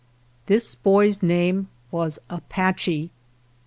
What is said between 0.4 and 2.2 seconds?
This boy's name was